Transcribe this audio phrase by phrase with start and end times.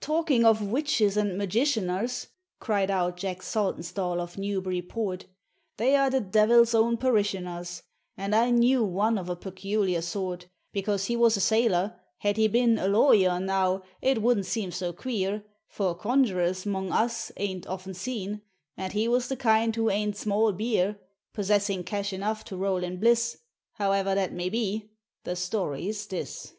[0.00, 2.28] "Talkin' of witches and magicianers,"
[2.60, 5.26] Cried out Jack Saltonstall of Newbury port,
[5.78, 7.82] "They are the devil's own parishioners,
[8.16, 12.78] And I knew one of a peculiar sort, Because he was a sailor—had he been
[12.78, 18.42] A lawyer, now, it wouldn't seem so queer: For conjurers 'mong us ain't often seen,
[18.76, 21.00] And he was of the kind who ain't small beer,
[21.32, 23.38] Possessing cash enough to roll in bliss:
[23.72, 24.92] However that may be,
[25.24, 26.54] the story's this."